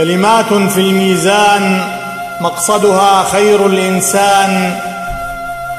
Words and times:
كلمات 0.00 0.54
في 0.54 0.80
الميزان 0.80 1.84
مقصدها 2.40 3.24
خير 3.32 3.66
الإنسان 3.66 4.78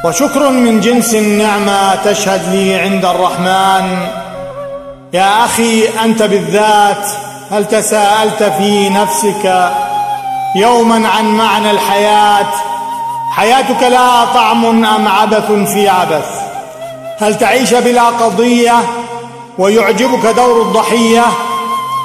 وشكر 0.06 0.50
من 0.50 0.80
جنس 0.80 1.16
النعمة 1.16 1.96
تشهد 1.96 2.56
لي 2.56 2.76
عند 2.76 3.06
الرحمن. 3.06 4.08
يا 5.14 5.46
أخي 5.46 5.88
أنت 6.06 6.24
بالذات 6.24 7.08
هل 7.52 7.66
تساءلت 7.66 8.44
في 8.44 8.90
نفسك 8.90 9.72
يوما 10.56 11.08
عن 11.08 11.26
معنى 11.26 11.72
الحياة؟ 11.72 12.52
حياتك 13.32 13.84
لها 13.84 14.26
طعم 14.34 14.86
أم 14.86 15.08
عبث 15.08 15.52
في 15.74 15.90
عبث. 15.90 16.30
هل 17.20 17.38
تعيش 17.38 17.74
بلا 17.74 18.04
قضية 18.10 18.80
ويعجبك 19.58 20.26
دور 20.36 20.62
الضحية؟ 20.62 21.24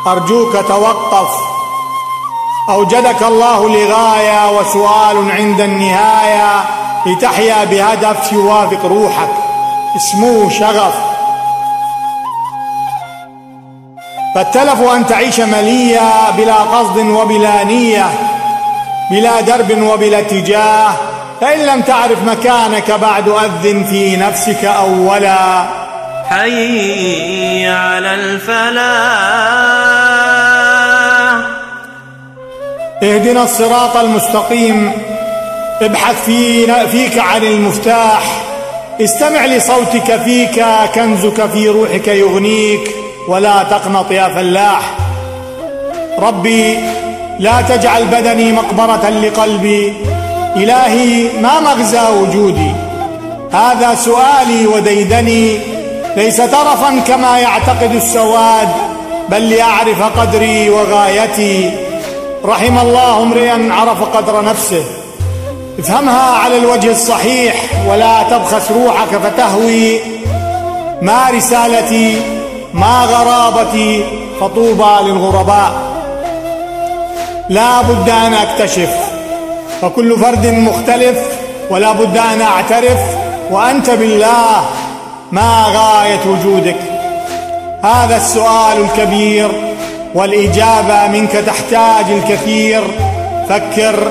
أرجوك 0.07 0.53
توقف. 0.53 1.56
أوجدك 2.69 3.23
الله 3.23 3.69
لغاية 3.69 4.59
وسؤال 4.59 5.31
عند 5.31 5.61
النهاية. 5.61 6.65
لتحيا 7.07 7.65
بهدف 7.65 8.33
يوافق 8.33 8.87
روحك. 8.87 9.29
اسمه 9.97 10.51
شغف. 10.51 10.95
فالتلف 14.35 14.81
أن 14.81 15.07
تعيش 15.07 15.41
مليا 15.41 16.31
بلا 16.31 16.55
قصد 16.55 16.99
وبلا 16.99 17.65
نية 17.65 18.07
بلا 19.11 19.41
درب 19.41 19.83
وبلا 19.83 20.19
اتجاه 20.19 20.93
فإن 21.41 21.67
لم 21.67 21.81
تعرف 21.81 22.23
مكانك 22.23 22.91
بعد 22.91 23.29
أذن 23.29 23.85
في 23.85 24.17
نفسك 24.17 24.65
أولا. 24.65 25.67
حي 26.31 27.69
على 27.69 28.15
الفلاح. 28.15 29.66
اهدنا 33.07 33.43
الصراط 33.43 33.97
المستقيم. 33.97 34.93
ابحث 35.83 36.25
في 36.25 36.67
فيك 36.87 37.19
عن 37.19 37.43
المفتاح. 37.43 38.23
استمع 39.01 39.47
لصوتك 39.47 40.21
فيك 40.25 40.65
كنزك 40.95 41.47
في 41.47 41.69
روحك 41.69 42.09
يغنيك 42.09 42.91
ولا 43.29 43.63
تقنط 43.63 44.11
يا 44.11 44.29
فلاح. 44.29 44.81
ربي 46.19 46.79
لا 47.39 47.61
تجعل 47.69 48.05
بدني 48.05 48.53
مقبرة 48.53 49.11
لقلبي. 49.11 49.93
إلهي 50.57 51.29
ما 51.41 51.61
مغزى 51.61 52.03
وجودي؟ 52.21 52.73
هذا 53.53 53.95
سؤالي 53.95 54.67
وديدني. 54.67 55.59
ليس 56.17 56.37
ترفا 56.37 57.01
كما 57.07 57.39
يعتقد 57.39 57.95
السواد 57.95 58.69
بل 59.29 59.43
ليعرف 59.43 60.03
قدري 60.03 60.71
وغايتي. 60.71 61.86
رحم 62.47 62.79
الله 62.79 63.23
امرئا 63.23 63.73
عرف 63.73 64.17
قدر 64.17 64.45
نفسه. 64.45 64.85
افهمها 65.79 66.39
على 66.39 66.57
الوجه 66.59 66.91
الصحيح 66.91 67.55
ولا 67.89 68.23
تبخس 68.23 68.71
روحك 68.73 69.09
فتهوي. 69.25 70.01
ما 71.03 71.31
رسالتي 71.31 72.21
ما 72.75 73.05
غرابتي 73.05 74.05
فطوبى 74.41 74.95
للغرباء. 75.03 75.73
لا 77.49 77.83
بد 77.83 78.11
أن 78.11 78.35
أكتشف. 78.35 78.91
فكل 79.83 80.19
فرد 80.19 80.47
مختلف 80.47 81.19
ولا 81.71 81.93
بد 81.93 82.17
أن 82.19 82.43
أعترف. 82.43 82.99
وأنت 83.51 83.91
بالله 83.91 84.65
ما 85.33 85.65
غاية 85.75 86.21
وجودك؟ 86.27 86.77
هذا 87.83 88.17
السؤال 88.17 88.81
الكبير. 88.85 89.66
والإجابة 90.17 91.07
منك 91.09 91.33
تحتاج 91.33 92.05
الكثير. 92.11 92.83
فكر 93.49 94.09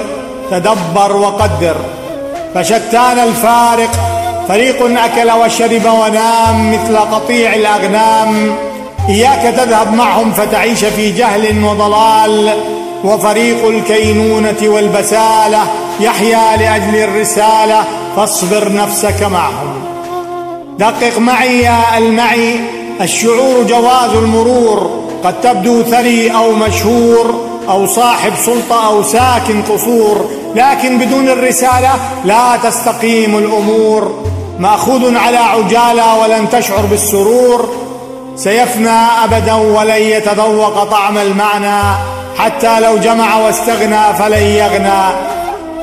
تدبر 0.52 1.16
وقدر. 1.16 1.76
فشتان 2.56 3.20
الفارق 3.20 3.92
فريق 4.48 5.00
أكل 5.00 5.32
وشرب 5.32 5.86
ونام 5.86 6.74
مثل 6.74 6.98
قطيع 6.98 7.54
الأغنام. 7.54 8.56
إياك 9.10 9.56
تذهب 9.58 9.94
معهم 9.94 10.32
فتعيش 10.32 10.86
في 10.86 11.12
جهل 11.12 11.64
وضلال. 11.64 12.54
وفريق 13.04 13.68
الكينونة 13.68 14.62
والبسالة 14.64 15.64
يحيا 16.00 16.58
لأجل 16.58 16.96
الرسالة 16.96 17.84
فاصبر 18.16 18.74
نفسك 18.74 19.24
معهم. 19.24 19.74
دقق 20.80 21.20
معي 21.20 21.62
يا 21.62 21.98
المعي 21.98 22.60
الشعور 23.02 23.64
جواز 23.70 24.10
المرور. 24.10 25.05
قد 25.26 25.42
تبدو 25.42 25.84
ثري 25.84 26.32
أو 26.32 26.52
مشهور 26.52 27.46
أو 27.70 27.86
صاحب 27.86 28.32
سلطة 28.46 28.88
أو 28.88 29.04
ساكن 29.04 29.62
قصور 29.62 30.30
لكن 30.56 30.98
بدون 30.98 31.30
الرسالة 31.30 31.90
لا 32.26 32.58
تستقيم 32.64 33.38
الأمور. 33.38 34.24
مأخوذ 34.60 35.18
على 35.18 35.38
عجالة 35.38 36.22
ولن 36.22 36.50
تشعر 36.50 36.82
بالسرور. 36.82 37.70
سيفنى 38.36 38.98
أبدا 39.24 39.54
ولن 39.54 40.02
يتذوق 40.02 40.84
طعم 40.84 41.18
المعنى. 41.18 41.82
حتى 42.38 42.80
لو 42.80 42.98
جمع 42.98 43.38
واستغنى 43.38 44.14
فلن 44.20 44.44
يغنى. 44.44 45.16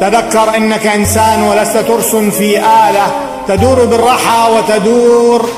تذكر 0.01 0.57
إنك 0.57 0.87
إنسان 0.87 1.43
ولست 1.43 1.77
ترس 1.77 2.17
في 2.17 2.59
آلة 2.59 3.07
تدور 3.49 3.85
بالرحى 3.85 4.53
وتدور 4.57 5.49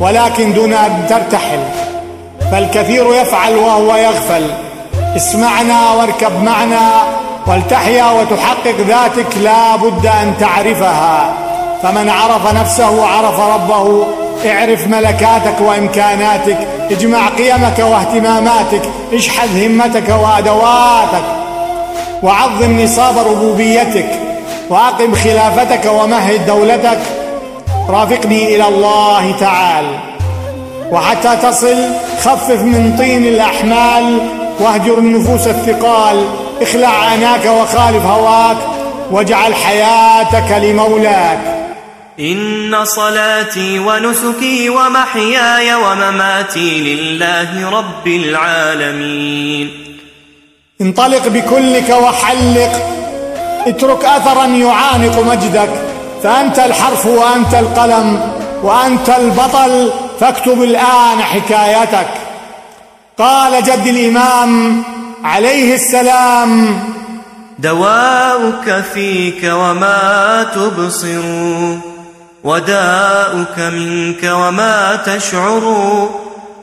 ولكن 0.00 0.54
دون 0.54 0.72
أن 0.72 1.06
ترتحل. 1.08 1.89
فالكثير 2.52 3.14
يفعل 3.14 3.56
وهو 3.56 3.96
يغفل. 3.96 4.50
اسمعنا 5.16 5.92
واركب 5.92 6.42
معنا 6.42 6.90
ولتحيا 7.46 8.04
وتحقق 8.10 8.74
ذاتك 8.88 9.38
لا 9.42 9.76
بد 9.76 10.06
أن 10.06 10.34
تعرفها. 10.40 11.32
فمن 11.82 12.08
عرف 12.08 12.54
نفسه 12.54 13.06
عرف 13.06 13.40
ربه. 13.40 14.06
اعرف 14.46 14.86
ملكاتك 14.86 15.60
وإمكاناتك. 15.60 16.58
اجمع 16.90 17.28
قيمك 17.28 17.78
واهتماماتك. 17.78 18.82
اشحذ 19.12 19.66
همتك 19.66 20.08
وأدواتك. 20.08 21.24
وعظم 22.22 22.80
نصاب 22.80 23.18
ربوبيتك. 23.18 24.08
وأقم 24.70 25.14
خلافتك 25.14 25.90
ومهد 25.92 26.46
دولتك. 26.46 27.00
رافقني 27.88 28.56
إلى 28.56 28.68
الله 28.68 29.34
تعال. 29.40 30.09
وحتى 30.92 31.36
تصل 31.36 31.76
خفف 32.20 32.60
من 32.60 32.96
طين 32.98 33.26
الأحمال 33.26 34.18
واهجر 34.60 34.98
النفوس 34.98 35.46
الثقال 35.46 36.24
اخلع 36.62 36.88
عناك 36.88 37.46
وخالف 37.46 38.04
هواك 38.04 38.56
واجعل 39.10 39.54
حياتك 39.54 40.62
لمولاك. 40.62 41.38
إن 42.20 42.84
صلاتي 42.84 43.78
ونسكي 43.78 44.70
ومحياي 44.70 45.74
ومماتي 45.74 46.94
لله 46.94 47.70
رب 47.70 48.06
العالمين. 48.06 49.70
انطلق 50.80 51.28
بكلك 51.28 51.90
وحلق 51.90 52.72
اترك 53.66 54.04
أثرا 54.04 54.46
يعانق 54.46 55.18
مجدك 55.18 55.70
فأنت 56.22 56.58
الحرف 56.58 57.06
وأنت 57.06 57.54
القلم 57.54 58.32
وأنت 58.62 59.08
البطل 59.08 59.90
فاكتب 60.20 60.62
الآن 60.62 61.22
حكايتك. 61.22 62.08
قال 63.18 63.64
جد 63.64 63.86
الإمام 63.86 64.82
عليه 65.24 65.74
السلام 65.74 66.78
دواؤك 67.58 68.84
فيك 68.94 69.44
وما 69.44 70.46
تبصر 70.54 71.22
وداؤك 72.44 73.58
منك 73.58 74.24
وما 74.24 74.96
تشعر 75.06 76.08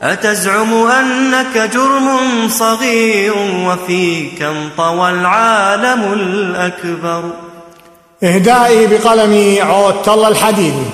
أتزعم 0.02 0.74
أنك 0.74 1.70
جرم 1.74 2.08
صغير 2.48 3.34
وفيك 3.66 4.42
انطوى 4.42 5.10
العالم 5.10 6.12
الأكبر. 6.12 7.22
إهدائي 8.22 8.86
بقلمي 8.86 9.60
عود 9.60 10.08
الله 10.08 10.28
الحديدي 10.28 10.86